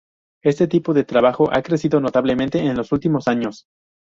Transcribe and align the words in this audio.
Este 0.41 0.67
tipo 0.67 0.95
de 0.95 1.03
trabajo 1.03 1.53
ha 1.53 1.61
crecido 1.61 1.99
notablemente 1.99 2.57
en 2.57 2.75
los 2.75 2.91
últimos 2.91 3.27
años. 3.27 3.67